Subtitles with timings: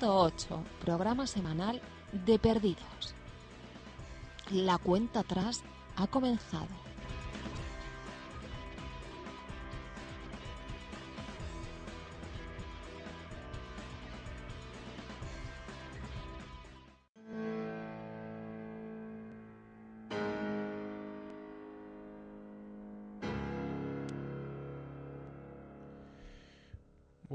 [0.00, 0.62] ...108...
[0.80, 1.80] programa semanal
[2.12, 3.14] de Perdidos.
[4.50, 5.62] La cuenta atrás
[5.96, 6.85] ha comenzado.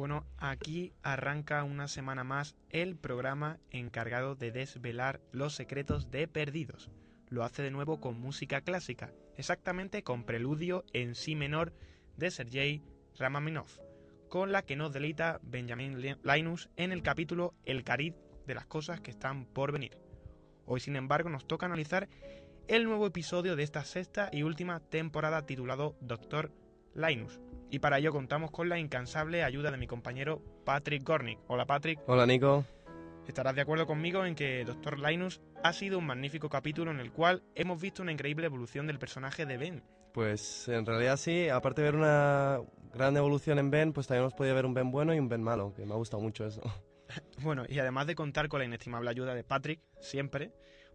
[0.02, 6.90] Bueno, aquí arranca una semana más el programa encargado de desvelar los secretos de Perdidos.
[7.30, 11.72] Lo hace de nuevo con música clásica, exactamente con preludio en si menor
[12.18, 12.82] de Sergei
[13.20, 13.68] Ramaminov,
[14.28, 18.16] con la que nos deleita Benjamin Linus en el capítulo El cariz
[18.48, 20.00] de las cosas que están por venir.
[20.66, 22.10] Hoy, sin embargo, nos toca analizar
[22.68, 26.52] el nuevo episodio de esta sexta y última temporada titulado Doctor
[26.96, 27.40] Linus,
[27.72, 31.40] y para ello contamos con la incansable ayuda de mi compañero Patrick Gornick.
[31.48, 32.00] Hola Patrick.
[32.06, 32.66] Hola Nico.
[33.28, 37.14] Estarás de acuerdo conmigo en que Doctor Linus ha sido un magnífico capítulo en el
[37.14, 39.84] cual hemos visto una increíble evolución del personaje de Ben.
[40.14, 42.60] Pues en realidad sí, aparte de ver una
[42.94, 45.42] gran evolución en Ben, pues también hemos podido ver un Ben bueno y un Ben
[45.42, 46.62] malo, que me ha gustado mucho eso.
[47.42, 50.52] bueno, y además de contar con la inestimable ayuda de Patrick, siempre,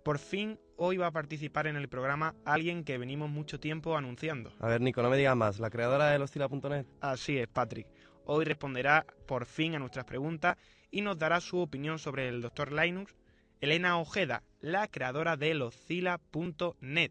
[0.07, 4.53] por fin hoy va a participar en el programa alguien que venimos mucho tiempo anunciando.
[4.61, 6.87] A ver, Nico, no me digas más, la creadora de lostila.net.
[7.01, 7.89] Así es, Patrick.
[8.25, 10.59] Hoy responderá por fin a nuestras preguntas
[10.93, 12.71] y nos dará su opinión sobre el Dr.
[12.71, 13.17] Linus,
[13.61, 17.11] Elena Ojeda, la creadora de locila.net.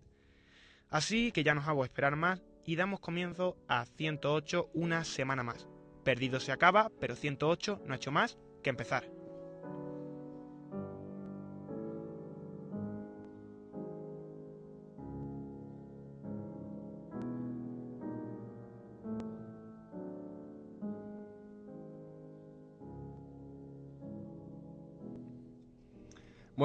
[0.90, 5.68] Así que ya nos hago esperar más y damos comienzo a 108 una semana más.
[6.06, 9.15] Perdido se acaba, pero 108 no ha hecho más que empezar.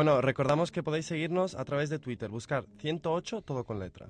[0.00, 4.06] Bueno, recordamos que podéis seguirnos a través de Twitter, buscar 108 todo con letra.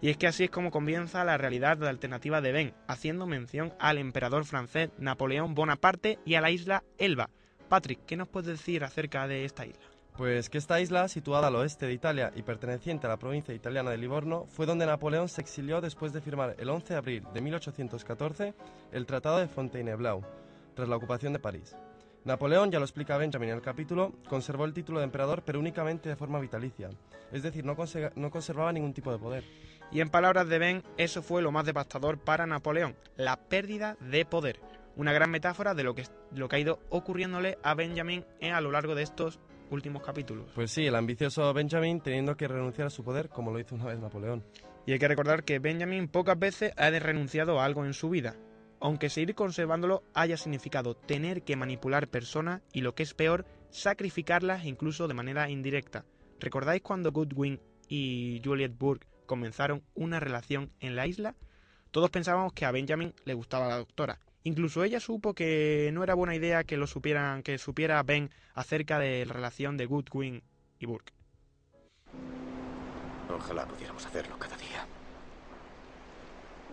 [0.00, 3.26] Y es que así es como comienza la realidad de la alternativa de Ben, haciendo
[3.26, 7.30] mención al emperador francés Napoleón Bonaparte y a la isla Elba.
[7.68, 9.95] Patrick, ¿qué nos puedes decir acerca de esta isla?
[10.16, 13.90] Pues que esta isla, situada al oeste de Italia y perteneciente a la provincia italiana
[13.90, 17.42] de Livorno, fue donde Napoleón se exilió después de firmar el 11 de abril de
[17.42, 18.54] 1814
[18.92, 20.22] el Tratado de Fontainebleau,
[20.74, 21.76] tras la ocupación de París.
[22.24, 26.08] Napoleón, ya lo explica Benjamin en el capítulo, conservó el título de emperador pero únicamente
[26.08, 26.88] de forma vitalicia,
[27.30, 27.76] es decir, no,
[28.14, 29.44] no conservaba ningún tipo de poder.
[29.92, 34.24] Y en palabras de Ben, eso fue lo más devastador para Napoleón, la pérdida de
[34.24, 34.60] poder.
[34.96, 36.04] Una gran metáfora de lo que,
[36.34, 39.38] lo que ha ido ocurriéndole a Benjamin a lo largo de estos
[39.70, 40.46] últimos capítulos.
[40.54, 43.86] Pues sí, el ambicioso Benjamin teniendo que renunciar a su poder como lo hizo una
[43.86, 44.44] vez Napoleón.
[44.86, 48.36] Y hay que recordar que Benjamin pocas veces ha renunciado a algo en su vida,
[48.80, 54.64] aunque seguir conservándolo haya significado tener que manipular personas y lo que es peor, sacrificarlas
[54.64, 56.04] incluso de manera indirecta.
[56.38, 61.34] ¿Recordáis cuando Goodwin y Juliet Burke comenzaron una relación en la isla?
[61.90, 66.14] Todos pensábamos que a Benjamin le gustaba la doctora, Incluso ella supo que no era
[66.14, 70.40] buena idea que lo supieran, que supiera Ben acerca de la relación de Goodwin
[70.78, 71.12] y Burke.
[73.28, 74.86] Ojalá pudiéramos hacerlo cada día.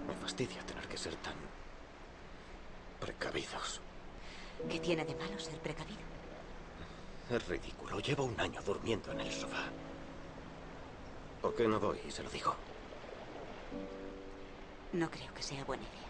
[0.08, 1.34] Me fastidia tener que ser tan
[3.00, 3.82] precavidos.
[4.70, 5.98] ¿Qué tiene de malo ser precavido?
[7.32, 8.00] Es ridículo.
[8.02, 9.64] Llevo un año durmiendo en el sofá.
[11.42, 12.56] ¿Por qué no voy y se lo digo?
[14.92, 16.03] No creo que sea buena idea.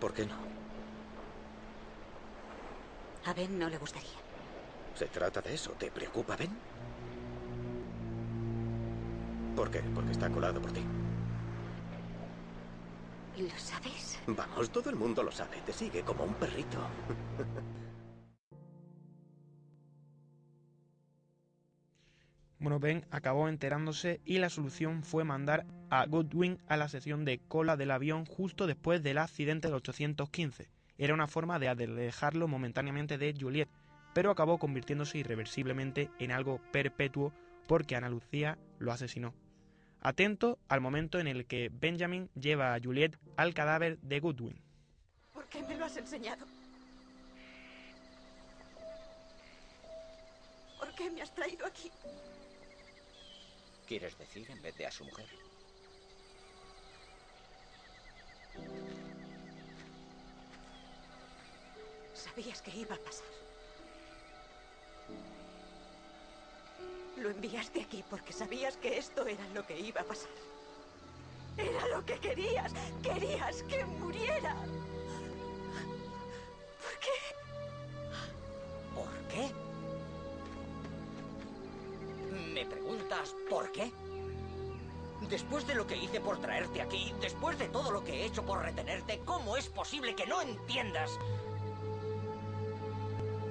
[0.00, 0.36] ¿Por qué no?
[3.26, 4.18] A Ben no le gustaría.
[4.94, 5.72] Se trata de eso.
[5.72, 6.50] ¿Te preocupa, Ben?
[9.54, 9.80] ¿Por qué?
[9.94, 10.80] Porque está colado por ti.
[13.38, 14.18] ¿Lo sabes?
[14.26, 15.60] Vamos, todo el mundo lo sabe.
[15.62, 16.78] Te sigue como un perrito.
[22.60, 27.38] Bueno, Ben acabó enterándose y la solución fue mandar a Goodwin a la sesión de
[27.38, 30.68] cola del avión justo después del accidente del 815.
[30.98, 33.68] Era una forma de alejarlo momentáneamente de Juliet,
[34.12, 37.32] pero acabó convirtiéndose irreversiblemente en algo perpetuo
[37.68, 39.34] porque Ana Lucía lo asesinó.
[40.00, 44.60] Atento al momento en el que Benjamin lleva a Juliet al cadáver de Goodwin.
[45.32, 46.44] ¿Por qué me lo has enseñado?
[50.76, 51.90] ¿Por qué me has traído aquí?
[53.88, 55.24] ¿Quieres decir en vez de a su mujer?
[62.12, 63.26] Sabías que iba a pasar.
[67.16, 70.36] Lo enviaste aquí porque sabías que esto era lo que iba a pasar.
[71.56, 72.74] Era lo que querías.
[73.02, 74.54] Querías que muriera.
[83.48, 83.92] Por qué?
[85.28, 88.44] Después de lo que hice por traerte aquí, después de todo lo que he hecho
[88.44, 91.10] por retenerte, ¿cómo es posible que no entiendas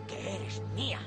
[0.08, 1.00] que eres mía?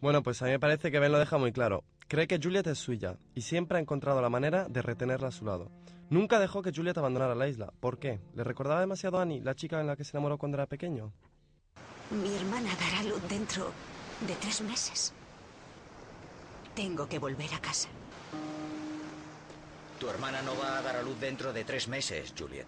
[0.00, 1.84] Bueno, pues a mí me parece que Ben lo deja muy claro.
[2.08, 5.44] Cree que Juliet es suya y siempre ha encontrado la manera de retenerla a su
[5.44, 5.70] lado.
[6.10, 7.72] Nunca dejó que Juliet abandonara la isla.
[7.78, 8.20] ¿Por qué?
[8.34, 11.12] ¿Le recordaba demasiado a Annie, la chica en la que se enamoró cuando era pequeño?
[12.10, 13.70] Mi hermana dará luz dentro
[14.26, 15.12] de tres meses.
[16.74, 17.88] Tengo que volver a casa.
[20.00, 22.66] Tu hermana no va a dar a luz dentro de tres meses, Juliet.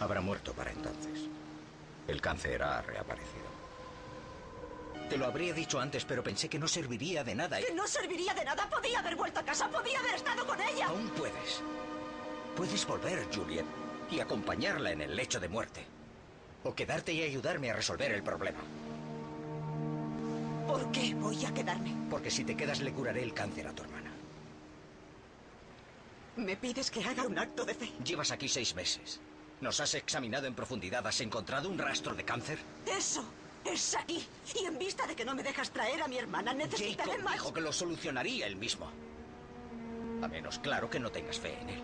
[0.00, 1.28] Habrá muerto para entonces.
[2.06, 3.49] El cáncer ha reaparecido.
[5.10, 7.60] Te lo habría dicho antes, pero pensé que no serviría de nada.
[7.60, 8.68] y- Que no serviría de nada.
[8.70, 9.68] Podía haber vuelto a casa.
[9.68, 10.86] Podía haber estado con ella.
[10.86, 11.60] Aún puedes.
[12.56, 13.64] Puedes volver, Juliet,
[14.10, 15.84] y acompañarla en el lecho de muerte.
[16.62, 18.60] O quedarte y ayudarme a resolver el problema.
[20.68, 21.92] ¿Por qué voy a quedarme?
[22.08, 24.12] Porque si te quedas le curaré el cáncer a tu hermana.
[26.36, 27.90] ¿Me pides que haga un acto de fe?
[28.04, 29.20] Llevas aquí seis meses.
[29.60, 31.04] ¿Nos has examinado en profundidad?
[31.06, 32.58] ¿Has encontrado un rastro de cáncer?
[32.86, 33.24] Eso
[33.64, 34.24] es aquí.
[34.60, 37.32] Y en vista de que no me dejas traer a mi hermana, necesitaré Jacob más.
[37.34, 38.90] dijo que lo solucionaría él mismo.
[40.22, 41.82] A menos, claro, que no tengas fe en él.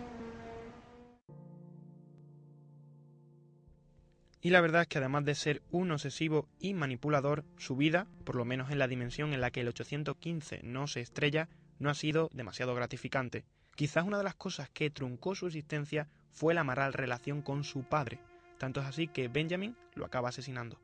[4.41, 8.35] Y la verdad es que además de ser un obsesivo y manipulador, su vida, por
[8.35, 11.95] lo menos en la dimensión en la que el 815 no se estrella, no ha
[11.95, 13.45] sido demasiado gratificante.
[13.75, 17.83] Quizás una de las cosas que truncó su existencia fue la mala relación con su
[17.83, 18.19] padre.
[18.57, 20.79] Tanto es así que Benjamin lo acaba asesinando.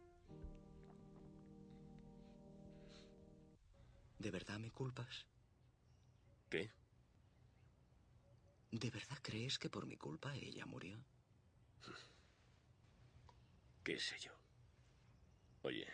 [4.23, 5.27] ¿De verdad me culpas?
[6.49, 6.71] ¿Qué?
[8.71, 11.03] ¿De verdad crees que por mi culpa ella murió?
[13.83, 14.31] ¿Qué sé yo?
[15.63, 15.85] Oye,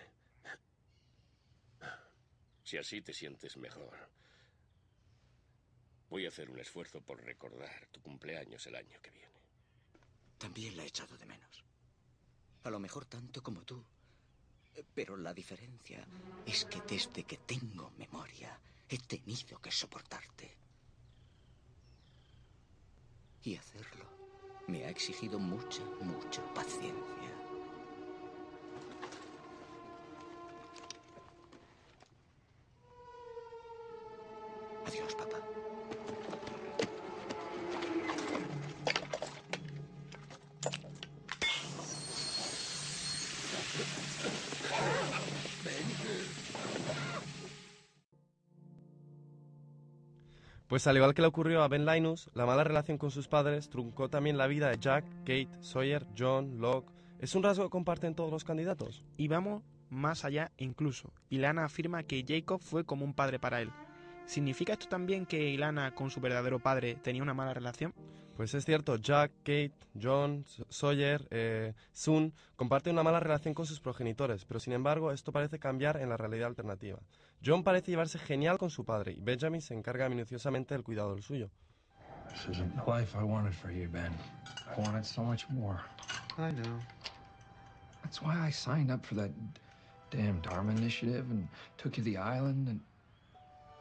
[2.64, 4.12] si así te sientes mejor,
[6.12, 9.42] voy a hacer un esfuerzo por recordar tu cumpleaños el año que viene.
[10.38, 11.66] También la he echado de menos.
[12.62, 13.84] A lo mejor tanto como tú.
[14.94, 16.08] Pero la diferencia
[16.46, 20.58] es que desde que tengo memoria he tenido que soportarte.
[23.44, 24.06] Y hacerlo
[24.68, 27.39] me ha exigido mucha, mucha paciencia.
[50.70, 53.72] Pues al igual que le ocurrió a Ben Linus, la mala relación con sus padres
[53.72, 56.92] truncó también la vida de Jack, Kate, Sawyer, John, Locke.
[57.18, 59.04] ¿Es un rasgo que comparten todos los candidatos?
[59.18, 61.12] Y vamos más allá incluso.
[61.32, 63.72] Ilana afirma que Jacob fue como un padre para él.
[64.28, 67.96] ¿Significa esto también que Ilana con su verdadero padre tenía una mala relación?
[68.40, 73.82] Pues es cierto, Jack, Kate, John, Sawyer, eh, Sun comparten una mala relación con sus
[73.82, 77.00] progenitores, pero sin embargo esto parece cambiar en la realidad alternativa.
[77.46, 81.22] John parece llevarse genial con su padre y Benjamin se encarga minuciosamente del cuidado del
[81.22, 81.50] suyo.
[82.30, 84.14] This isn't the life I wanted for you, Ben.
[84.74, 85.82] I wanted so much more.
[86.38, 86.80] I know.
[88.04, 89.32] That's why I signed up for that
[90.12, 91.46] damn Dharma initiative and
[91.78, 92.80] took you to the island and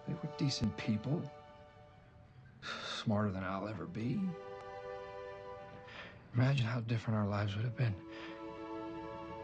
[0.08, 1.22] they were decent people.
[3.04, 4.18] Smarter than I'll ever be.
[6.38, 7.96] Imagine how different our lives would have been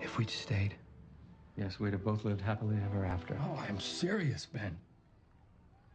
[0.00, 0.76] if we'd stayed.
[1.56, 3.36] Yes, we'd have both lived happily ever after.
[3.42, 4.78] Oh, I am serious, Ben.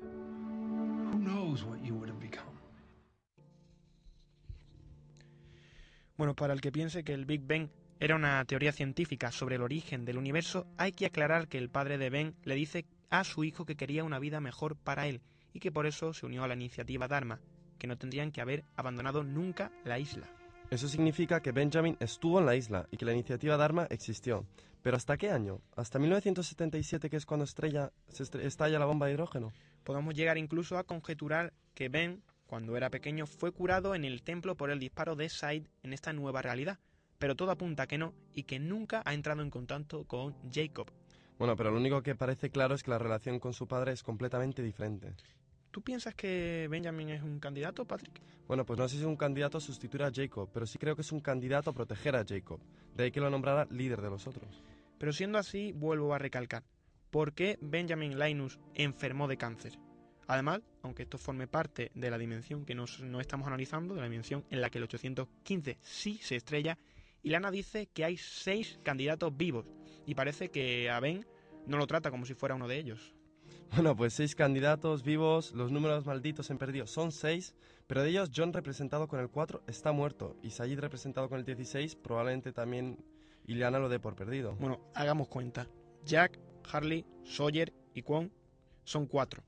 [0.01, 2.51] Who knows what you would have become?
[6.17, 7.69] Bueno, para el que piense que el Big Bang
[8.01, 11.97] era una teoría científica sobre el origen del universo, hay que aclarar que el padre
[11.97, 15.21] de Ben le dice a su hijo que quería una vida mejor para él
[15.53, 17.39] y que por eso se unió a la iniciativa Dharma,
[17.77, 20.27] que no tendrían que haber abandonado nunca la isla.
[20.69, 24.45] Eso significa que Benjamin estuvo en la isla y que la iniciativa Dharma existió.
[24.83, 25.61] ¿Pero hasta qué año?
[25.75, 29.51] ¿Hasta 1977, que es cuando estrella, se estalla la bomba de hidrógeno?
[29.83, 34.55] Podemos llegar incluso a conjeturar que Ben, cuando era pequeño, fue curado en el templo
[34.55, 36.77] por el disparo de Said en esta nueva realidad,
[37.17, 40.91] pero todo apunta a que no y que nunca ha entrado en contacto con Jacob.
[41.39, 44.03] Bueno, pero lo único que parece claro es que la relación con su padre es
[44.03, 45.15] completamente diferente.
[45.71, 48.21] ¿Tú piensas que Benjamin es un candidato, Patrick?
[48.47, 50.95] Bueno, pues no sé si es un candidato a sustituir a Jacob, pero sí creo
[50.95, 52.59] que es un candidato a proteger a Jacob.
[52.95, 54.63] De ahí que lo nombrara líder de los otros.
[54.97, 56.63] Pero siendo así, vuelvo a recalcar,
[57.11, 59.77] ¿por qué Benjamin Linus enfermó de cáncer?
[60.27, 64.07] Además, aunque esto forme parte de la dimensión que nos, no estamos analizando, de la
[64.07, 66.77] dimensión en la que el 815 sí se estrella,
[67.21, 69.65] Ilana dice que hay seis candidatos vivos
[70.05, 71.25] y parece que a Ben
[71.67, 73.15] no lo trata como si fuera uno de ellos.
[73.71, 77.53] Bueno, pues seis candidatos vivos, los números malditos en perdido son seis,
[77.85, 81.45] pero de ellos John representado con el 4 está muerto y Sayid representado con el
[81.45, 82.97] 16 probablemente también
[83.45, 84.55] Ileana lo dé por perdido.
[84.59, 85.67] Bueno, hagamos cuenta.
[86.03, 86.39] Jack,
[86.71, 88.31] Harley, Sawyer y Kwon
[88.83, 89.43] son cuatro.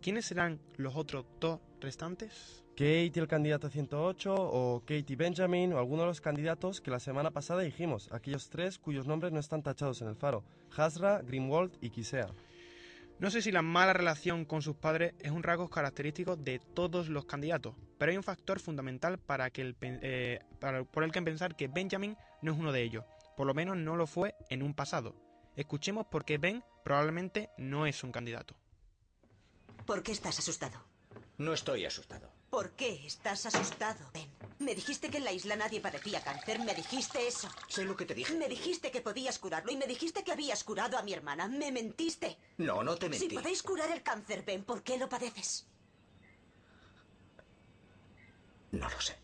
[0.00, 2.64] ¿Quiénes serán los otros dos restantes?
[2.72, 6.90] Kate y el candidato 108 o Kate y Benjamin o alguno de los candidatos que
[6.90, 10.42] la semana pasada dijimos, aquellos tres cuyos nombres no están tachados en el faro,
[10.76, 12.28] Hasra, Grimwald y Kisea.
[13.22, 17.08] No sé si la mala relación con sus padres es un rasgo característico de todos
[17.08, 21.22] los candidatos, pero hay un factor fundamental para que el, eh, para- por el que
[21.22, 23.04] pensar que Benjamin no es uno de ellos.
[23.36, 25.14] Por lo menos no lo fue en un pasado.
[25.54, 28.56] Escuchemos por qué Ben probablemente no es un candidato.
[29.86, 30.84] ¿Por qué estás asustado?
[31.38, 32.28] No estoy asustado.
[32.50, 34.31] ¿Por qué estás asustado, Ben?
[34.62, 36.60] Me dijiste que en la isla nadie padecía cáncer.
[36.60, 37.48] Me dijiste eso.
[37.68, 38.34] Sé lo que te dije.
[38.34, 41.48] Me dijiste que podías curarlo y me dijiste que habías curado a mi hermana.
[41.48, 42.38] Me mentiste.
[42.58, 43.28] No, no te mentí.
[43.28, 45.66] Si podéis curar el cáncer, Ben, ¿por qué lo padeces?
[48.70, 49.18] No lo sé.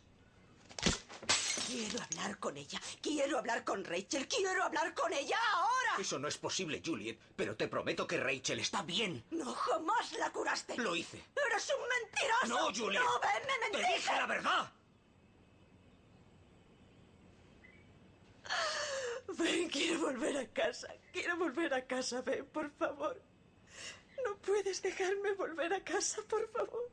[1.68, 2.80] Quiero hablar con ella.
[3.00, 4.26] Quiero hablar con Rachel.
[4.26, 5.97] Quiero hablar con ella ahora.
[6.00, 9.25] Eso no es posible, Juliet, pero te prometo que Rachel está bien.
[9.30, 10.76] No, jamás la curaste.
[10.78, 11.23] Lo hice.
[11.50, 12.47] Eres un mentiroso.
[12.47, 13.02] No, Juliet.
[13.02, 13.95] No, Ben, me Te mentiste.
[13.97, 14.73] dije la verdad.
[19.38, 20.88] Ben, quiero volver a casa.
[21.12, 23.21] Quiero volver a casa, Ben, por favor.
[24.25, 26.90] No puedes dejarme volver a casa, por favor.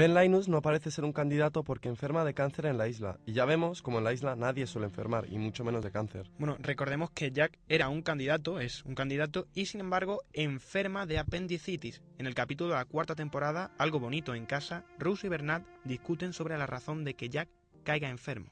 [0.00, 3.34] Ben Linus no parece ser un candidato porque enferma de cáncer en la isla, y
[3.34, 6.30] ya vemos como en la isla nadie suele enfermar, y mucho menos de cáncer.
[6.38, 11.18] Bueno, recordemos que Jack era un candidato, es un candidato, y sin embargo enferma de
[11.18, 12.00] apendicitis.
[12.16, 16.32] En el capítulo de la cuarta temporada, Algo bonito en casa, Rose y Bernard discuten
[16.32, 17.50] sobre la razón de que Jack
[17.84, 18.50] caiga enfermo.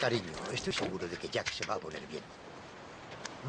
[0.00, 2.24] Cariño, estoy seguro de que Jack se va a poner bien.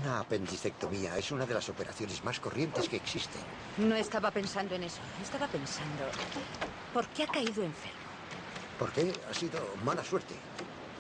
[0.03, 3.41] Una apendicectomía es una de las operaciones más corrientes que existen.
[3.79, 5.01] No estaba pensando en eso.
[5.19, 6.05] Estaba pensando.
[6.93, 7.99] ¿Por qué ha caído enfermo?
[8.77, 9.13] ¿Por qué?
[9.29, 10.35] Ha sido mala suerte.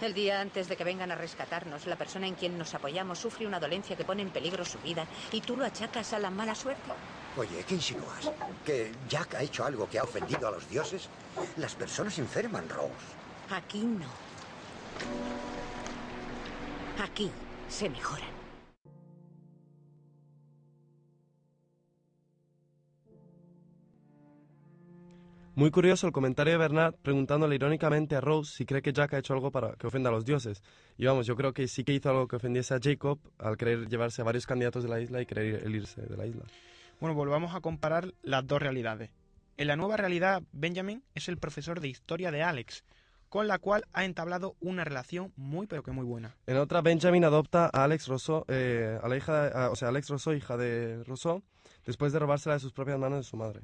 [0.01, 3.45] El día antes de que vengan a rescatarnos, la persona en quien nos apoyamos sufre
[3.45, 6.55] una dolencia que pone en peligro su vida y tú lo achacas a la mala
[6.55, 6.91] suerte.
[7.35, 8.31] Oye, ¿qué insinúas?
[8.65, 11.09] ¿Que Jack ha hecho algo que ha ofendido a los dioses?
[11.57, 12.93] Las personas enferman, Rose.
[13.49, 14.07] Aquí no.
[17.03, 17.31] Aquí
[17.67, 18.38] se mejoran.
[25.59, 29.17] Muy curioso el comentario de Bernard preguntándole irónicamente a Rose si cree que Jack ha
[29.17, 30.63] hecho algo para que ofenda a los dioses.
[30.97, 33.89] Y vamos, yo creo que sí que hizo algo que ofendiese a Jacob al querer
[33.89, 36.43] llevarse a varios candidatos de la isla y querer él irse de la isla.
[37.01, 39.09] Bueno, volvamos a comparar las dos realidades.
[39.57, 42.85] En la nueva realidad, Benjamin es el profesor de historia de Alex,
[43.27, 46.37] con la cual ha entablado una relación muy pero que muy buena.
[46.47, 49.89] En otra, Benjamin adopta a Alex Rousseau, eh, a la hija, de- a- o sea,
[49.89, 51.43] Alex Rousseau, hija de Rousseau,
[51.85, 53.59] después de robársela de sus propias manos de su madre.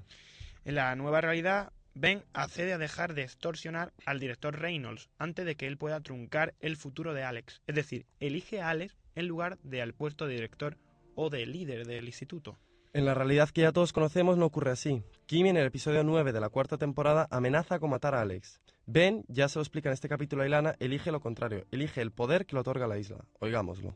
[0.66, 5.56] En la nueva realidad, Ben accede a dejar de extorsionar al director Reynolds antes de
[5.56, 7.62] que él pueda truncar el futuro de Alex.
[7.68, 10.78] Es decir, elige a Alex en lugar de al puesto de director
[11.16, 12.60] o de líder del instituto.
[12.92, 15.04] En la realidad que ya todos conocemos no ocurre así.
[15.26, 18.60] Kimi en el episodio 9 de la cuarta temporada amenaza con matar a Alex.
[18.86, 22.12] Ben, ya se lo explica en este capítulo a Ilana, elige lo contrario, elige el
[22.12, 23.26] poder que le otorga la isla.
[23.40, 23.96] Oigámoslo.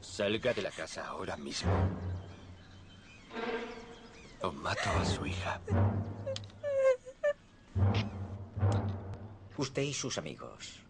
[0.00, 1.72] Salga de la casa ahora mismo.
[4.42, 5.60] O mato a su hija.
[9.56, 10.80] Usted y sus amigos.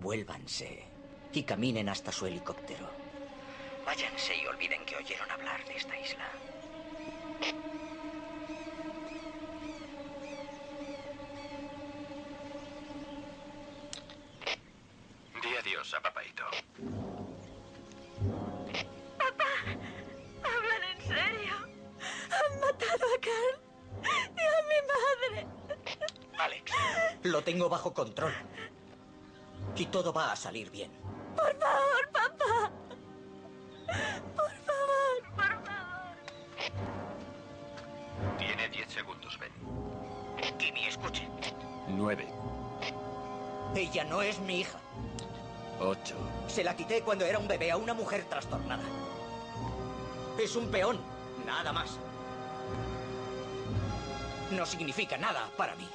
[0.00, 0.84] Vuélvanse
[1.32, 2.88] y caminen hasta su helicóptero.
[3.84, 6.28] Váyanse y olviden que oyeron hablar de esta isla.
[27.68, 28.32] Bajo control.
[29.76, 30.90] Y todo va a salir bien.
[31.36, 32.70] Por favor, papá.
[34.36, 36.16] Por favor, por favor.
[38.38, 39.52] Tiene 10 segundos, Ben.
[40.58, 41.28] Kimi, escuche.
[41.88, 42.28] 9,
[43.74, 44.78] Ella no es mi hija.
[45.80, 46.14] 8,
[46.48, 48.82] Se la quité cuando era un bebé a una mujer trastornada.
[50.38, 50.98] Es un peón,
[51.46, 51.98] nada más.
[54.50, 55.88] No significa nada para mí.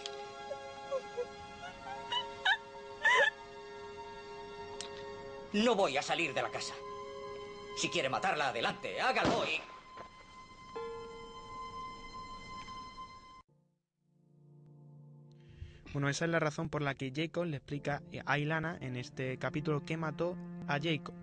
[5.53, 6.74] No voy a salir de la casa.
[7.77, 9.62] Si quiere matarla, adelante, hágalo y...
[15.93, 19.38] Bueno, esa es la razón por la que Jacob le explica a Ilana en este
[19.38, 20.36] capítulo que mató
[20.67, 21.13] a Jacob.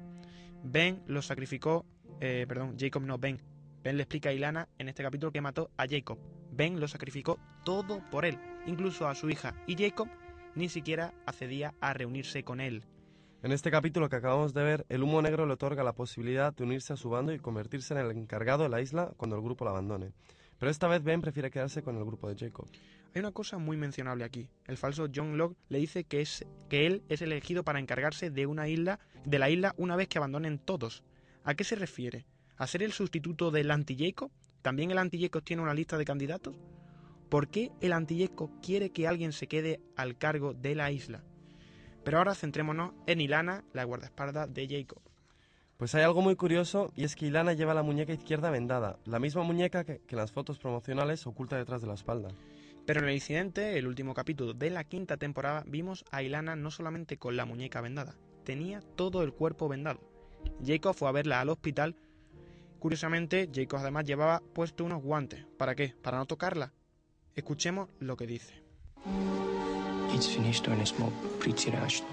[0.63, 1.85] Ben lo sacrificó,
[2.21, 3.41] eh, perdón, Jacob no, Ben.
[3.83, 6.19] Ben le explica a Ilana en este capítulo que mató a Jacob.
[6.53, 8.39] Ben lo sacrificó todo por él,
[8.69, 10.09] incluso a su hija, y Jacob
[10.55, 12.85] ni siquiera accedía a reunirse con él.
[13.43, 16.63] En este capítulo que acabamos de ver, el humo negro le otorga la posibilidad de
[16.63, 19.65] unirse a su bando y convertirse en el encargado de la isla cuando el grupo
[19.65, 20.13] la abandone.
[20.59, 22.67] Pero esta vez Ben prefiere quedarse con el grupo de Jacob.
[23.15, 24.51] Hay una cosa muy mencionable aquí.
[24.67, 28.31] El falso John Locke le dice que, es, que él es el elegido para encargarse
[28.31, 31.03] de una isla, de la isla una vez que abandonen todos.
[31.43, 32.27] ¿A qué se refiere?
[32.59, 34.31] ¿A ser el sustituto del anti-Jacob?
[34.61, 36.55] ¿También el anti-Jacob tiene una lista de candidatos?
[37.31, 41.25] ¿Por qué el anti-Jacob quiere que alguien se quede al cargo de la isla?
[42.05, 45.03] Pero ahora centrémonos en Ilana, la guardaespaldas de Jacob.
[45.77, 49.19] Pues hay algo muy curioso y es que Ilana lleva la muñeca izquierda vendada, la
[49.19, 52.29] misma muñeca que, que en las fotos promocionales oculta detrás de la espalda.
[52.87, 56.71] Pero en el incidente, el último capítulo de la quinta temporada, vimos a Ilana no
[56.71, 60.01] solamente con la muñeca vendada, tenía todo el cuerpo vendado.
[60.65, 61.97] Jacob fue a verla al hospital.
[62.79, 65.47] Curiosamente, Jacob además llevaba puesto unos guantes.
[65.57, 65.95] ¿Para qué?
[66.03, 66.73] ¿Para no tocarla?
[67.35, 68.63] Escuchemos lo que dice.
[70.13, 72.05] It's finished when it's more pretty rushed.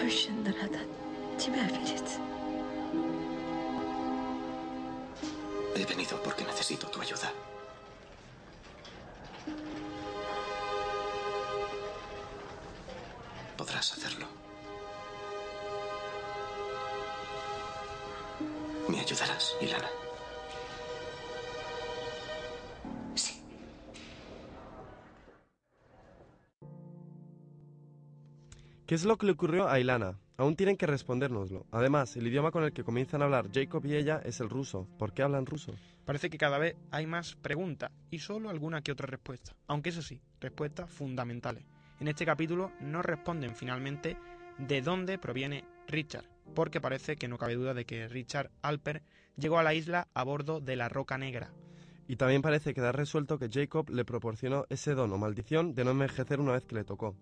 [0.00, 0.88] Hushin Radat,
[1.38, 1.66] Tibia
[5.76, 7.32] He venido porque necesito tu ayuda.
[13.56, 14.26] Podrás hacerlo.
[18.88, 20.07] Me ayudarás, Ilana.
[28.88, 30.18] ¿Qué es lo que le ocurrió a Ilana?
[30.38, 31.66] Aún tienen que respondérnoslo.
[31.72, 34.88] Además, el idioma con el que comienzan a hablar Jacob y ella es el ruso.
[34.98, 35.74] ¿Por qué hablan ruso?
[36.06, 39.52] Parece que cada vez hay más preguntas y solo alguna que otra respuesta.
[39.66, 41.66] Aunque eso sí, respuestas fundamentales.
[42.00, 44.16] En este capítulo no responden finalmente
[44.56, 46.24] de dónde proviene Richard,
[46.54, 49.02] porque parece que no cabe duda de que Richard Alper
[49.36, 51.52] llegó a la isla a bordo de la Roca Negra.
[52.06, 55.90] Y también parece quedar resuelto que Jacob le proporcionó ese don o maldición de no
[55.90, 57.14] envejecer una vez que le tocó.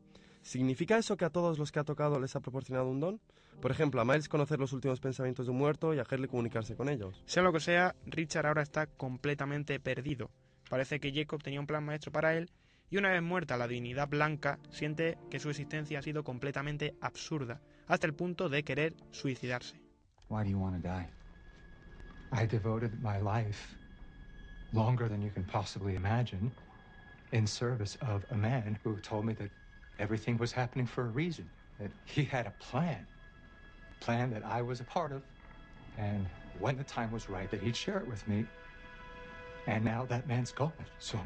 [0.46, 3.20] ¿Significa eso que a todos los que ha tocado les ha proporcionado un don?
[3.60, 6.76] Por ejemplo, a Miles conocer los últimos pensamientos de un muerto y a Harley comunicarse
[6.76, 7.20] con ellos.
[7.26, 10.30] Sea lo que sea, Richard ahora está completamente perdido.
[10.70, 12.48] Parece que Jacob tenía un plan maestro para él
[12.88, 17.60] y una vez muerta la divinidad blanca, siente que su existencia ha sido completamente absurda,
[17.88, 19.80] hasta el punto de querer suicidarse.
[20.28, 21.08] Why do you want to die?
[22.30, 23.74] I devoted my life,
[24.72, 26.52] longer than you can possibly imagine,
[27.32, 29.50] in service of a man who told me that
[29.98, 33.06] everything was happening for a reason, that he had a plan,
[34.00, 35.22] a plan that I was a part of,
[35.98, 36.26] and
[36.58, 38.46] when the time was right, that he'd share it with me.
[39.66, 40.72] And now that man's gone.
[40.98, 41.18] So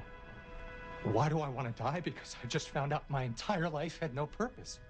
[1.04, 2.00] why do I want to die?
[2.00, 4.80] Because I just found out my entire life had no purpose.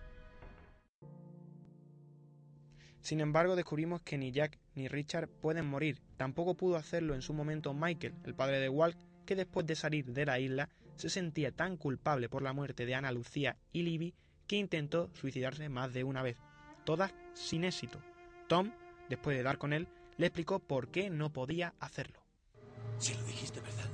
[3.03, 5.99] Sin embargo, descubrimos que ni Jack ni Richard pueden morir.
[6.16, 10.05] Tampoco pudo hacerlo en su momento Michael, el padre de Walt, que después de salir
[10.12, 10.69] de la isla
[11.01, 14.15] se sentía tan culpable por la muerte de Ana Lucía y Libby
[14.47, 16.37] que intentó suicidarse más de una vez,
[16.85, 18.01] todas sin éxito.
[18.49, 18.73] Tom,
[19.09, 22.21] después de dar con él, le explicó por qué no podía hacerlo.
[22.99, 23.89] Se lo dijiste, ¿verdad?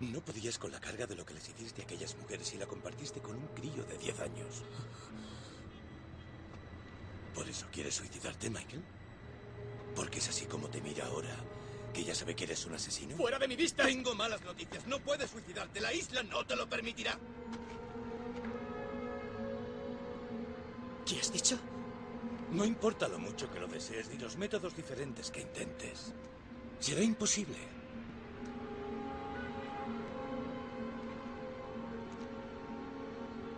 [0.00, 2.66] No podías con la carga de lo que les hiciste a aquellas mujeres y la
[2.66, 4.62] compartiste con un crío de 10 años.
[7.34, 8.82] ¿Por eso quieres suicidarte, Michael?
[9.94, 11.36] Porque es así como te mira ahora,
[11.94, 13.16] que ya sabe que eres un asesino.
[13.16, 13.84] ¡Fuera de mi vista!
[13.84, 14.86] Tengo malas noticias.
[14.86, 15.80] No puedes suicidarte.
[15.80, 17.16] La isla no te lo permitirá.
[21.06, 21.58] ¿Qué has dicho?
[22.50, 26.12] No importa lo mucho que lo desees ni los métodos diferentes que intentes.
[26.80, 27.56] Será imposible.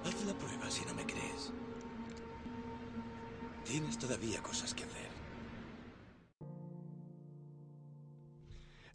[0.04, 1.52] Haz la prueba si no me crees.
[3.64, 5.05] Tienes todavía cosas que hacer.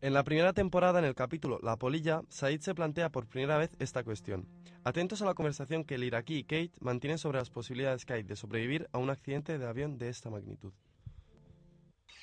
[0.02, 3.70] En la primera temporada, en el capítulo La Polilla, Said se plantea por primera vez
[3.78, 4.48] esta cuestión.
[4.84, 8.24] Atentos a la conversación que el iraquí y Kate mantienen sobre las posibilidades que hay
[8.24, 10.74] de sobrevivir a un accidente de avión de esta magnitud.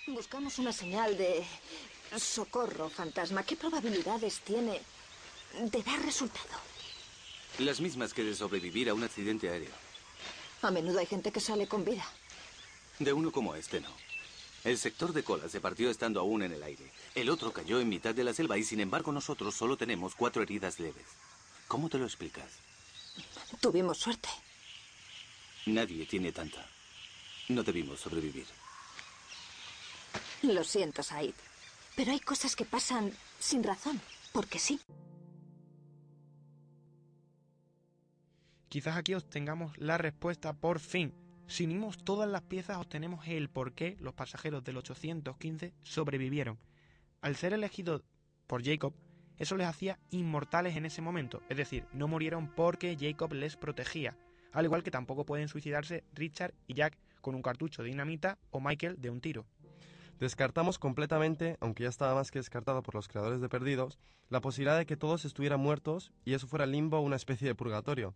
[0.09, 1.45] Buscamos una señal de
[2.17, 3.45] socorro, fantasma.
[3.45, 4.81] ¿Qué probabilidades tiene
[5.61, 6.59] de dar resultado?
[7.61, 9.71] Las mismas que de sobrevivir a un accidente aéreo.
[10.63, 12.05] A menudo hay gente que sale con vida.
[12.99, 14.08] De uno como este, no.
[14.65, 16.91] El sector de cola se partió estando aún en el aire.
[17.15, 20.43] El otro cayó en mitad de la selva y sin embargo nosotros solo tenemos cuatro
[20.43, 21.07] heridas leves.
[21.69, 22.59] ¿Cómo te lo explicas?
[23.61, 24.29] Tuvimos suerte.
[25.67, 26.65] Nadie tiene tanta.
[27.49, 28.47] No debimos sobrevivir.
[30.43, 31.35] Lo siento, Said.
[31.97, 34.01] Pero hay cosas que pasan sin razón,
[34.33, 34.81] porque sí.
[38.69, 41.15] Quizás aquí obtengamos la respuesta por fin.
[41.49, 46.59] Si unimos todas las piezas obtenemos el por qué los pasajeros del 815 sobrevivieron.
[47.23, 48.03] Al ser elegidos
[48.47, 48.93] por Jacob,
[49.39, 54.15] eso les hacía inmortales en ese momento, es decir, no murieron porque Jacob les protegía,
[54.53, 58.61] al igual que tampoco pueden suicidarse Richard y Jack con un cartucho de dinamita o
[58.61, 59.47] Michael de un tiro.
[60.21, 64.77] Descartamos completamente, aunque ya estaba más que descartado por los creadores de Perdidos, la posibilidad
[64.77, 68.15] de que todos estuvieran muertos y eso fuera el limbo una especie de purgatorio.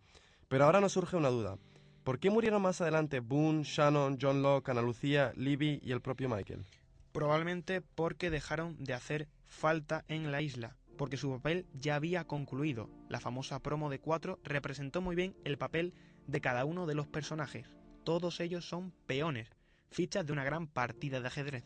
[0.48, 1.56] Pero ahora nos surge una duda.
[2.04, 6.28] ¿Por qué murieron más adelante Boone, Shannon, John Locke, Ana Lucía, Libby y el propio
[6.28, 6.64] Michael?
[7.12, 12.90] Probablemente porque dejaron de hacer falta en la isla, porque su papel ya había concluido.
[13.08, 15.94] La famosa promo de cuatro representó muy bien el papel
[16.26, 17.70] de cada uno de los personajes.
[18.02, 19.48] Todos ellos son peones,
[19.92, 21.64] fichas de una gran partida de ajedrez.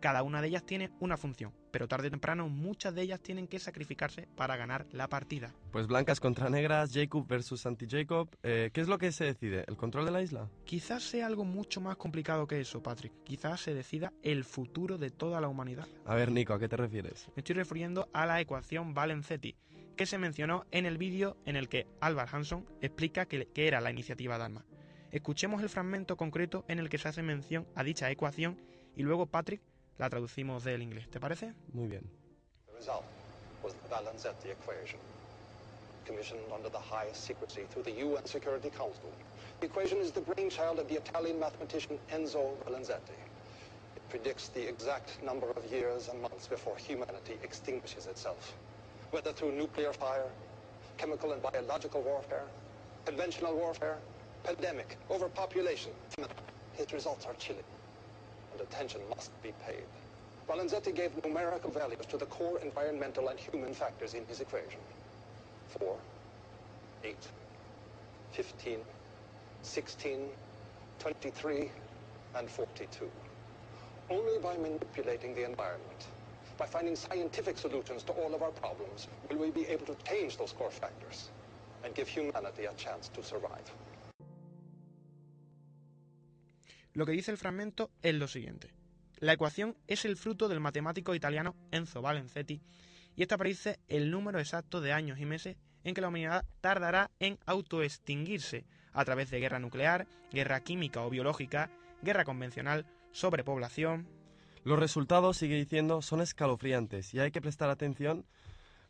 [0.00, 3.48] Cada una de ellas tiene una función, pero tarde o temprano muchas de ellas tienen
[3.48, 5.54] que sacrificarse para ganar la partida.
[5.72, 8.28] Pues blancas contra negras, Jacob versus anti-Jacob.
[8.42, 9.64] Eh, ¿Qué es lo que se decide?
[9.66, 10.50] ¿El control de la isla?
[10.64, 13.12] Quizás sea algo mucho más complicado que eso, Patrick.
[13.24, 15.88] Quizás se decida el futuro de toda la humanidad.
[16.04, 17.28] A ver, Nico, ¿a qué te refieres?
[17.34, 19.56] Me estoy refiriendo a la ecuación Valenzetti,
[19.96, 23.80] que se mencionó en el vídeo en el que Albert Hanson explica que, que era
[23.80, 24.66] la iniciativa Dharma.
[25.10, 28.60] Escuchemos el fragmento concreto en el que se hace mención a dicha ecuación
[28.96, 29.62] y luego Patrick
[29.98, 31.08] la traducimos del inglés.
[31.10, 31.54] ¿Te parece?
[31.72, 32.02] Muy bien.
[32.66, 33.04] The result
[33.62, 35.00] was the Valenzetti equation,
[36.04, 39.10] commissioned under the highest secrecy through the UN Security Council.
[39.60, 43.16] The equation is the brainchild of the Italian mathematician Enzo Valenzetti.
[43.96, 48.54] It predicts the exact number of years and months before humanity extinguishes itself,
[49.10, 50.30] whether through nuclear fire,
[50.98, 52.44] chemical and biological warfare,
[53.06, 53.98] conventional warfare,
[54.44, 55.92] pandemic, overpopulation.
[56.74, 57.64] His results are chilling
[58.58, 59.84] and attention must be paid.
[60.48, 64.80] Valenzetti gave numerical values to the core environmental and human factors in his equation.
[65.78, 65.96] 4,
[67.04, 67.16] 8,
[68.32, 68.78] 15,
[69.62, 70.28] 16,
[70.98, 71.70] 23,
[72.36, 73.10] and 42.
[74.08, 76.06] Only by manipulating the environment,
[76.56, 80.38] by finding scientific solutions to all of our problems, will we be able to change
[80.38, 81.28] those core factors
[81.84, 83.70] and give humanity a chance to survive.
[86.96, 88.72] Lo que dice el fragmento es lo siguiente.
[89.18, 92.62] La ecuación es el fruto del matemático italiano Enzo Valenzetti
[93.14, 97.10] y esta predice el número exacto de años y meses en que la humanidad tardará
[97.20, 104.08] en autoextinguirse a través de guerra nuclear, guerra química o biológica, guerra convencional, sobrepoblación.
[104.64, 108.24] Los resultados, sigue diciendo, son escalofriantes y hay que prestar atención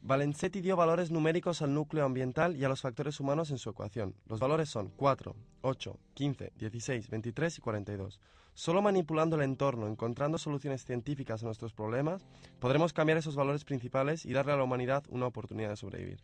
[0.01, 4.15] Valenzetti dio valores numéricos al núcleo ambiental y a los factores humanos en su ecuación.
[4.27, 8.21] Los valores son 4, 8, 15, 16, 23 y 42.
[8.55, 12.27] Solo manipulando el entorno, encontrando soluciones científicas a nuestros problemas,
[12.59, 16.23] podremos cambiar esos valores principales y darle a la humanidad una oportunidad de sobrevivir.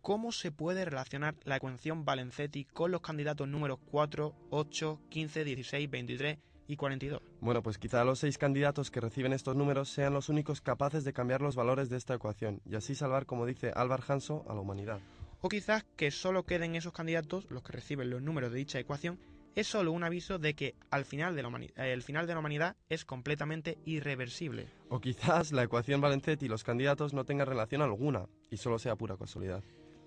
[0.00, 5.90] ¿Cómo se puede relacionar la ecuación Valenzetti con los candidatos números 4, 8, 15, 16,
[5.90, 7.22] 23 y 42?
[7.40, 11.12] Bueno, pues quizá los seis candidatos que reciben estos números sean los únicos capaces de
[11.12, 14.60] cambiar los valores de esta ecuación y así salvar, como dice Álvar Hanso, a la
[14.60, 15.00] humanidad.
[15.40, 19.18] O quizás que solo queden esos candidatos, los que reciben los números de dicha ecuación,
[19.54, 22.76] es solo un aviso de que al final de la el final de la humanidad
[22.88, 24.68] es completamente irreversible.
[24.88, 28.96] O quizás la ecuación Valenzetti y los candidatos no tengan relación alguna y solo sea
[28.96, 29.62] pura casualidad.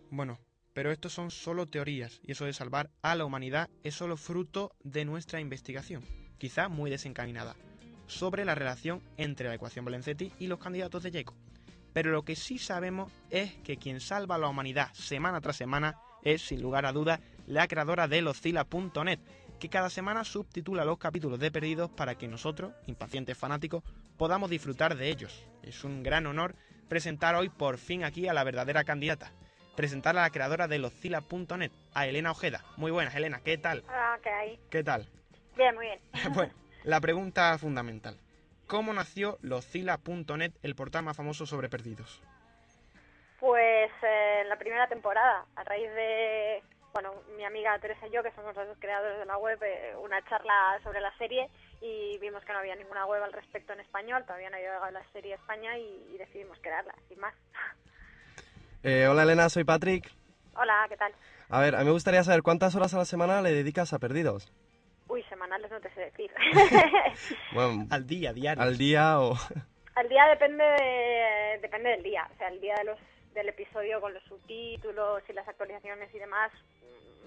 [0.10, 0.40] Bueno,
[0.74, 4.76] pero estos son solo teorías y eso de salvar a la humanidad es solo fruto
[4.84, 6.04] de nuestra investigación,
[6.38, 7.56] quizá muy desencaminada,
[8.08, 11.36] sobre la relación entre la ecuación Valenzetti y los candidatos de Jacob.
[11.94, 15.98] Pero lo que sí sabemos es que quien salva a la humanidad semana tras semana
[16.24, 19.20] es, sin lugar a dudas, la creadora de loscila.net,
[19.60, 23.84] que cada semana subtitula los capítulos de Perdidos para que nosotros, impacientes fanáticos,
[24.18, 25.46] podamos disfrutar de ellos.
[25.64, 26.56] Es un gran honor
[26.88, 29.32] presentar hoy por fin aquí a la verdadera candidata
[29.78, 32.66] presentar a la creadora de loscila.net, a Elena Ojeda.
[32.78, 33.84] Muy buenas, Elena, ¿qué tal?
[33.88, 34.60] Ah, ¿qué hay?
[34.72, 35.08] ¿Qué tal?
[35.58, 36.00] Bien, muy bien.
[36.34, 38.18] bueno, la pregunta fundamental.
[38.68, 42.22] ¿Cómo nació loscila.net, el portal más famoso sobre perdidos?
[43.40, 46.62] Pues eh, en la primera temporada, a raíz de,
[46.94, 49.96] bueno, mi amiga Teresa y yo, que somos los dos creadores de la web, eh,
[50.02, 51.50] una charla sobre la serie
[51.82, 54.92] y vimos que no había ninguna web al respecto en español, todavía no había llegado
[54.92, 57.34] la serie a España y, y decidimos crearla, sin más.
[58.84, 60.10] Eh, hola Elena, soy Patrick.
[60.56, 61.12] Hola, ¿qué tal?
[61.50, 64.00] A ver, a mí me gustaría saber cuántas horas a la semana le dedicas a
[64.00, 64.54] Perdidos.
[65.18, 66.32] Uy, semanales no te sé decir.
[67.54, 68.62] bueno, al día, diario.
[68.62, 69.34] Al día o...
[69.96, 72.30] al día depende de, depende del día.
[72.32, 73.00] O sea, el día de los,
[73.34, 76.52] del episodio con los subtítulos y las actualizaciones y demás,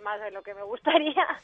[0.05, 1.26] más de lo que me gustaría.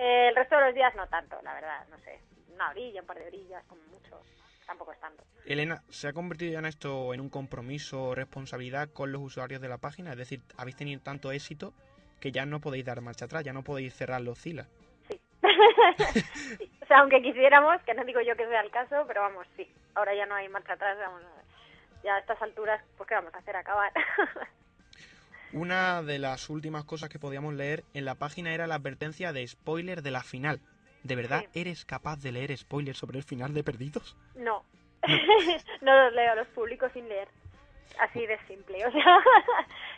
[0.00, 2.20] Eh, el resto de los días no tanto, la verdad, no sé.
[2.54, 4.22] Una orilla, un par de orillas, como mucho
[4.64, 5.24] tampoco es tanto.
[5.44, 9.60] Elena, ¿se ha convertido ya en esto en un compromiso o responsabilidad con los usuarios
[9.60, 10.12] de la página?
[10.12, 11.74] Es decir, habéis tenido tanto éxito
[12.20, 14.68] que ya no podéis dar marcha atrás, ya no podéis cerrar los filas.
[15.40, 16.20] Sí.
[16.58, 16.70] sí.
[16.82, 19.70] O sea, aunque quisiéramos, que no digo yo que sea el caso, pero vamos, sí.
[19.94, 21.22] Ahora ya no hay marcha atrás, vamos,
[22.02, 23.56] ya a estas alturas, pues ¿qué vamos a hacer?
[23.56, 23.92] Acabar.
[25.52, 29.46] Una de las últimas cosas que podíamos leer en la página era la advertencia de
[29.46, 30.60] spoiler de la final.
[31.04, 34.16] ¿De verdad eres capaz de leer spoilers sobre el final de Perdidos?
[34.34, 34.64] No.
[35.80, 37.28] No, los leo, los publico sin leer.
[38.00, 38.84] Así de simple.
[38.84, 39.18] O sea,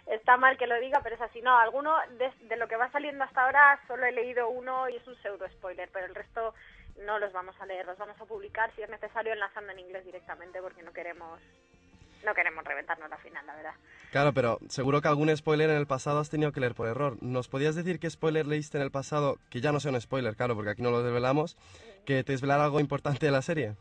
[0.06, 1.40] está mal que lo diga, pero es así.
[1.42, 4.96] No, alguno de, de, lo que va saliendo hasta ahora solo he leído uno y
[4.96, 6.54] es un pseudo spoiler, pero el resto
[7.04, 10.04] no los vamos a leer, los vamos a publicar si es necesario enlazando en inglés
[10.04, 11.40] directamente porque no queremos
[12.24, 13.74] no queremos reventarnos la final, la verdad.
[14.10, 17.16] Claro, pero seguro que algún spoiler en el pasado has tenido que leer por error.
[17.22, 20.36] ¿Nos podías decir qué spoiler leíste en el pasado, que ya no sea un spoiler,
[20.36, 21.56] claro, porque aquí no lo desvelamos,
[22.04, 23.74] que te desvelara algo importante de la serie?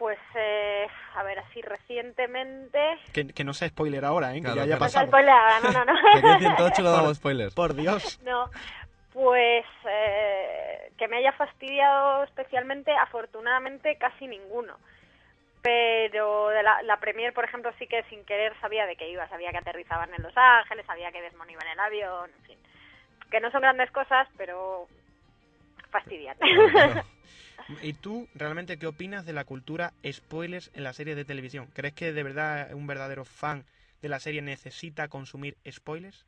[0.00, 2.80] Pues, eh, a ver, así recientemente...
[3.12, 4.40] Que, que no sea spoiler ahora, ¿eh?
[4.40, 5.04] Claro, que ya haya No pasado.
[5.04, 5.92] sea spoiler ahora, no, no, no.
[6.22, 7.54] Que aquí en 108 no damos spoilers.
[7.54, 8.18] Por Dios.
[8.24, 8.50] No,
[9.12, 14.78] pues eh, que me haya fastidiado especialmente, afortunadamente casi ninguno.
[15.60, 19.28] Pero de la, la premier, por ejemplo, sí que sin querer sabía de qué iba,
[19.28, 22.58] sabía que aterrizaban en Los Ángeles, sabía que Desmond iba en el avión, en fin.
[23.30, 24.86] Que no son grandes cosas, pero
[25.90, 26.36] fastidian.
[27.82, 31.68] ¿Y tú realmente qué opinas de la cultura spoilers en la serie de televisión?
[31.74, 33.64] ¿Crees que de verdad un verdadero fan
[34.02, 36.26] de la serie necesita consumir spoilers?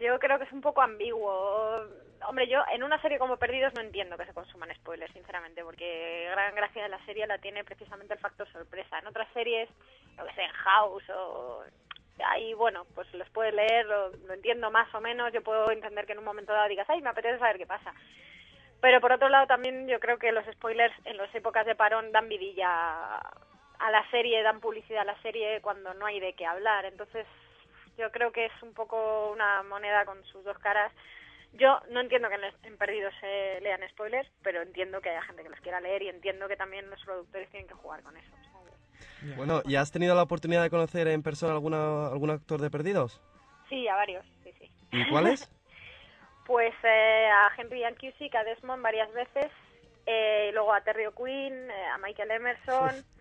[0.00, 1.84] Yo creo que es un poco ambiguo.
[2.26, 6.28] Hombre, yo en una serie como Perdidos no entiendo que se consuman spoilers, sinceramente, porque
[6.30, 8.98] gran gracia de la serie la tiene precisamente el factor sorpresa.
[8.98, 9.68] En otras series,
[10.16, 11.64] lo que sea en House o
[12.26, 16.06] ahí, bueno, pues los puedes leer, lo, lo, entiendo más o menos, yo puedo entender
[16.06, 17.92] que en un momento dado digas, ay, me apetece saber qué pasa.
[18.80, 22.12] Pero por otro lado también yo creo que los spoilers en las épocas de parón
[22.12, 23.18] dan vidilla
[23.80, 26.86] a la serie, dan publicidad a la serie cuando no hay de qué hablar.
[26.86, 27.26] Entonces
[27.98, 30.92] yo creo que es un poco una moneda con sus dos caras.
[31.54, 35.48] Yo no entiendo que en Perdidos se lean spoilers, pero entiendo que haya gente que
[35.48, 38.30] los quiera leer y entiendo que también los productores tienen que jugar con eso.
[39.20, 39.36] ¿Sabes?
[39.36, 43.20] Bueno, ¿y has tenido la oportunidad de conocer en persona alguna, algún actor de Perdidos?
[43.68, 44.70] Sí, a varios, sí, sí.
[44.92, 45.50] ¿Y cuáles?
[46.46, 49.52] pues eh, a Henry Ian Cusick, a Desmond varias veces,
[50.04, 53.04] eh, y luego a Terry O'Quinn, eh, a Michael Emerson.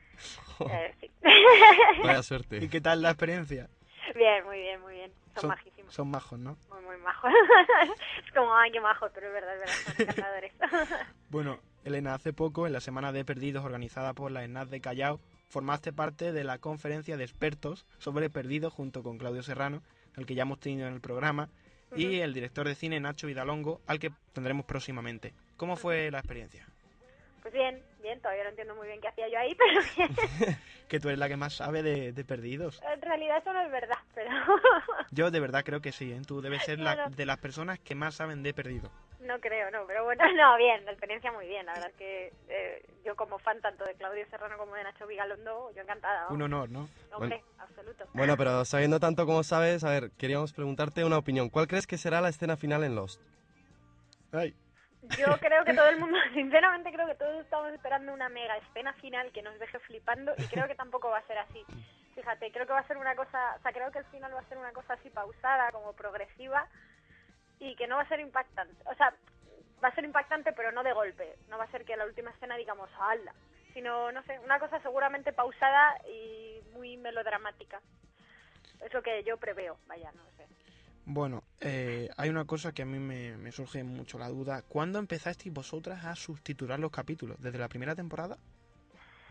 [0.70, 1.10] Eh, sí.
[2.04, 2.58] Vaya suerte.
[2.58, 3.70] ¿Y qué tal la experiencia?
[4.14, 5.12] Bien, muy bien, muy bien.
[5.36, 5.94] Son, son majísimos.
[5.94, 6.58] Son majos, ¿no?
[6.70, 7.32] Muy, muy majos.
[8.26, 10.54] es como, ay, qué majos, pero es verdad, es verdad, son encantadores.
[11.30, 15.22] bueno, Elena, hace poco, en la Semana de Perdidos organizada por la ENAD de Callao,
[15.50, 19.82] formaste parte de la conferencia de expertos sobre Perdidos junto con Claudio Serrano,
[20.16, 21.50] al que ya hemos tenido en el programa,
[21.92, 22.00] uh -huh.
[22.00, 25.34] y el director de cine Nacho Vidalongo, al que tendremos próximamente.
[25.58, 26.66] ¿Cómo fue la experiencia?
[27.42, 30.58] Pues bien, bien, todavía no entiendo muy bien qué hacía yo ahí, pero bien.
[30.90, 32.82] Que tú eres la que más sabe de, de perdidos.
[32.92, 34.32] En realidad eso no es verdad, pero
[35.12, 36.22] Yo de verdad creo que sí, ¿eh?
[36.26, 37.10] Tú debes ser la- no.
[37.16, 38.92] de las personas que más saben de perdidos.
[39.20, 39.86] No creo, no.
[39.88, 41.66] Pero bueno, no, bien, la experiencia muy bien.
[41.66, 45.08] La verdad es que eh, yo como fan tanto de Claudio Serrano como de Nacho
[45.08, 46.28] Vigalondo, yo encantada.
[46.30, 46.88] Un honor, ¿no?
[47.14, 48.06] Hombre, absoluto.
[48.14, 51.50] Bueno, pero sabiendo tanto como sabes, a ver, queríamos preguntarte una opinión.
[51.50, 53.22] ¿Cuál crees que será la escena final en Lost?
[54.32, 54.56] Ay.
[55.18, 58.94] Yo creo que todo el mundo, sinceramente creo que todos estamos esperando una mega escena
[58.94, 61.64] final que nos deje flipando y creo que tampoco va a ser así.
[62.16, 64.42] Fíjate, creo que va a ser una cosa, o sea, creo que el final va
[64.42, 66.68] a ser una cosa así pausada, como progresiva
[67.60, 68.82] y que no va a ser impactante.
[68.86, 69.14] O sea,
[69.84, 71.38] va a ser impactante pero no de golpe.
[71.50, 73.34] No va a ser que la última escena digamos, ¡hala!
[73.74, 77.80] Sino, no sé, una cosa seguramente pausada y muy melodramática.
[78.84, 80.48] Es lo que yo preveo, vaya, no sé.
[81.06, 84.62] Bueno, eh, hay una cosa que a mí me, me surge mucho la duda.
[84.68, 87.42] ¿Cuándo empezasteis vosotras a subtitular los capítulos?
[87.42, 88.38] ¿Desde la primera temporada?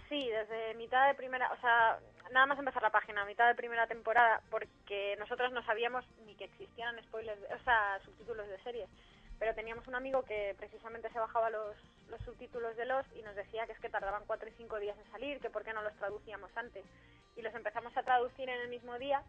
[0.09, 1.99] Sí, desde mitad de primera, o sea,
[2.33, 6.45] nada más empezar la página, mitad de primera temporada, porque nosotros no sabíamos ni que
[6.45, 8.89] existían spoilers, o sea, subtítulos de series,
[9.39, 11.77] pero teníamos un amigo que precisamente se bajaba los,
[12.09, 14.97] los subtítulos de los y nos decía que es que tardaban cuatro y cinco días
[14.99, 16.85] en salir, que por qué no los traducíamos antes.
[17.37, 19.23] Y los empezamos a traducir en el mismo día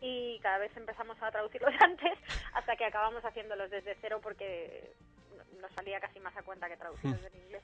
[0.00, 2.18] y cada vez empezamos a traducirlos antes
[2.54, 4.92] hasta que acabamos haciéndolos desde cero porque
[5.60, 7.62] nos salía casi más a cuenta que traducirlos en inglés.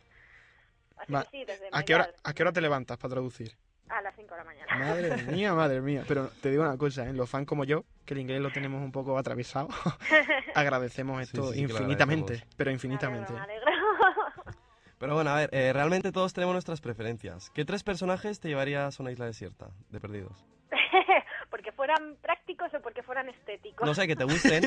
[0.97, 2.11] Así Va, que sí, desde ¿A qué, hora.
[2.23, 3.57] ¿A qué hora te levantas para traducir?
[3.91, 4.77] A las 5 de la mañana.
[4.79, 6.05] Madre mía, madre mía.
[6.07, 7.13] Pero te digo una cosa, ¿eh?
[7.13, 9.69] los fans como yo, que el inglés lo tenemos un poco atravesado,
[10.55, 12.55] agradecemos esto sí, sí infinitamente, agradecemos.
[12.57, 13.33] pero infinitamente.
[13.33, 13.71] Me alegro.
[14.99, 17.49] Pero bueno, a ver, eh, realmente todos tenemos nuestras preferencias.
[17.55, 20.45] ¿Qué tres personajes te llevarías a una isla desierta de perdidos?
[21.51, 23.87] porque fueran prácticos o porque fueran estéticos.
[23.87, 24.63] No sé, que te gusten.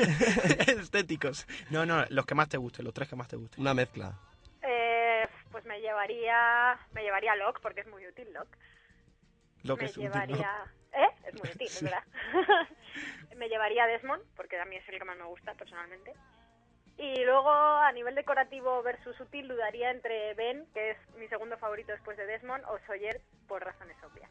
[0.80, 1.46] Estéticos.
[1.70, 3.60] No, no, los que más te gusten, los tres que más te gusten.
[3.60, 4.18] Una mezcla.
[4.62, 8.58] Eh, pues me llevaría me llevaría Locke porque es muy útil Locke.
[9.64, 11.10] Lo que me llevaría ¿Eh?
[11.26, 12.04] Es muy útil, es verdad.
[13.36, 16.12] me llevaría a Desmond porque a mí es el que más me gusta personalmente.
[16.96, 21.90] Y luego a nivel decorativo versus útil dudaría entre Ben, que es mi segundo favorito
[21.90, 24.30] después de Desmond, o Sawyer por razones obvias.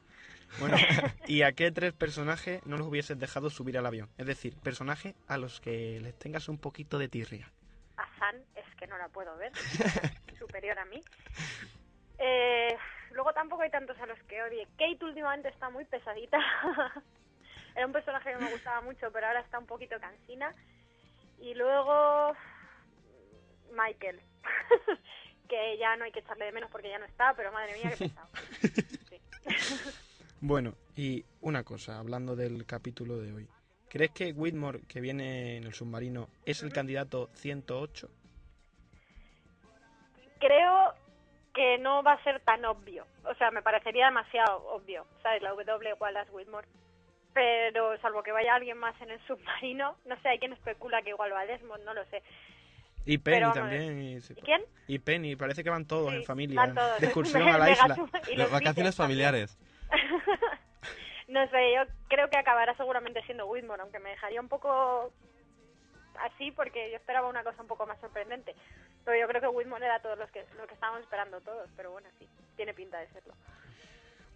[0.60, 0.78] Bueno,
[1.28, 4.10] ¿y a qué tres personajes no los hubieses dejado subir al avión?
[4.18, 7.52] Es decir, personajes a los que les tengas un poquito de tirria.
[7.98, 9.52] a San es que no la puedo ver,
[10.40, 11.04] superior a mí.
[12.18, 12.78] Eh,
[13.14, 14.68] luego tampoco hay tantos a los que odie.
[14.78, 16.40] Kate últimamente está muy pesadita.
[17.76, 20.54] Era un personaje que me gustaba mucho, pero ahora está un poquito cansina.
[21.40, 22.36] Y luego
[23.72, 24.22] Michael,
[25.50, 27.92] que ya no hay que echarle de menos porque ya no está, pero madre mía,
[27.92, 28.30] qué pesado.
[30.46, 33.48] Bueno, y una cosa, hablando del capítulo de hoy.
[33.88, 38.10] ¿Crees que Whitmore, que viene en el submarino, es el candidato 108?
[40.42, 40.94] Creo
[41.54, 43.06] que no va a ser tan obvio.
[43.26, 45.42] O sea, me parecería demasiado obvio, ¿sabes?
[45.42, 46.68] La W Wallace Whitmore.
[47.34, 51.10] Pero salvo que vaya alguien más en el submarino, no sé, hay quien especula que
[51.10, 52.22] igual va a Desmond, no lo sé.
[53.06, 54.02] Y Penny Pero también.
[54.02, 54.62] Y, ¿Y quién?
[54.88, 56.60] y Penny, parece que van todos Sí, en familia.
[56.62, 57.00] van todos.
[57.00, 57.98] De excursión a la isla.
[58.32, 59.58] y Las vacaciones familiares.
[61.28, 65.12] No sé, yo creo que acabará seguramente siendo Whitmore, aunque me dejaría un poco
[66.20, 68.54] así porque yo esperaba una cosa un poco más sorprendente.
[69.06, 71.92] Pero yo creo que Whitmore era todo los que, lo que estábamos esperando todos, pero
[71.92, 73.34] bueno, sí, tiene pinta de serlo.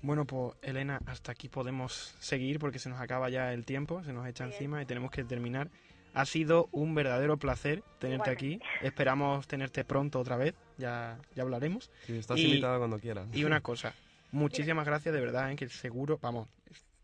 [0.02, 4.14] Bueno, pues Elena, hasta aquí podemos seguir porque se nos acaba ya el tiempo, se
[4.14, 4.54] nos echa Bien.
[4.54, 5.70] encima y tenemos que terminar.
[6.14, 8.60] Ha sido un verdadero placer tenerte aquí.
[8.82, 11.90] Esperamos tenerte pronto otra vez, ya, ya hablaremos.
[12.06, 13.28] Sí, estás Y- invitada cuando quieras.
[13.34, 13.94] Y una cosa,
[14.32, 15.56] muchísimas gracias de verdad, ¿eh?
[15.56, 16.48] que seguro, vamos,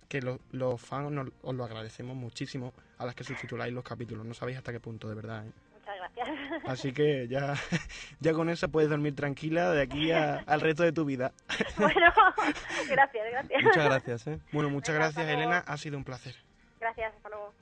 [0.07, 4.25] que los, los fans nos- os lo agradecemos muchísimo a las que subtituláis los capítulos,
[4.25, 5.45] no sabéis hasta qué punto, de verdad.
[5.47, 5.51] ¿eh?
[6.15, 6.63] Gracias.
[6.67, 7.55] Así que ya,
[8.19, 11.33] ya con eso puedes dormir tranquila de aquí a- al resto de tu vida.
[11.77, 12.13] bueno,
[12.89, 13.63] gracias, gracias.
[13.63, 14.39] Muchas gracias, ¿eh?
[14.51, 15.27] Bueno, muchas Venga, gracias.
[15.29, 16.35] Elena, ha sido un placer.
[16.79, 17.53] Gracias, hasta luego.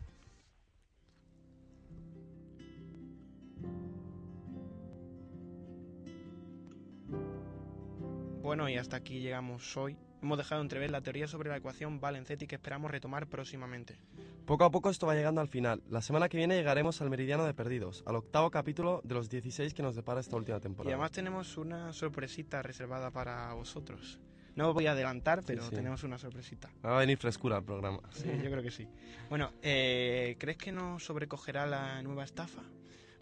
[8.42, 9.98] Bueno, y hasta aquí llegamos hoy.
[10.22, 13.98] Hemos dejado entrever la teoría sobre la ecuación Valenzetti que esperamos retomar próximamente.
[14.46, 15.82] Poco a poco esto va llegando al final.
[15.90, 19.74] La semana que viene llegaremos al Meridiano de Perdidos, al octavo capítulo de los 16
[19.74, 20.94] que nos depara esta última Y temporada.
[20.96, 24.20] además tenemos una sorpresita reservada para vosotros.
[24.56, 25.74] No voy a adelantar, pero sí.
[25.74, 26.70] tenemos una sorpresita.
[26.86, 28.00] Va a venir frescura al programa.
[28.12, 28.88] Sí, yo creo que sí.
[29.30, 32.62] Bueno, eh, ¿crees que nos sobrecogerá la nueva estafa?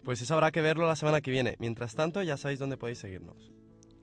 [0.02, 1.56] Pues eso habrá que verlo la semana que viene.
[1.60, 3.52] Mientras tanto, ya sabéis dónde podéis seguirnos.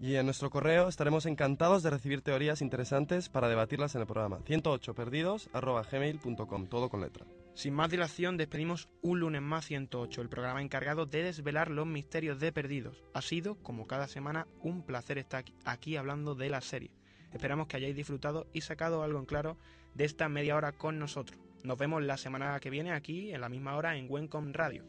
[0.00, 4.40] Y en nuestro correo estaremos encantados de recibir teorías interesantes para debatirlas en el programa
[4.40, 7.24] 108perdidos.gmail.com, todo con letra.
[7.56, 12.38] Sin más dilación, despedimos un lunes más 108, el programa encargado de desvelar los misterios
[12.38, 13.02] de Perdidos.
[13.14, 16.92] Ha sido, como cada semana, un placer estar aquí hablando de la serie.
[17.32, 19.56] Esperamos que hayáis disfrutado y sacado algo en claro
[19.94, 21.40] de esta media hora con nosotros.
[21.64, 24.84] Nos vemos la semana que viene aquí, en la misma hora, en Wencom Radio.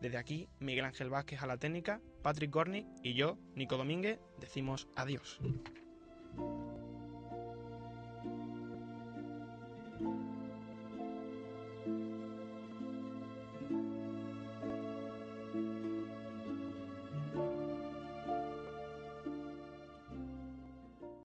[0.00, 4.88] Desde aquí, Miguel Ángel Vázquez a la técnica, Patrick Gornick y yo, Nico Domínguez, decimos
[4.96, 5.38] adiós.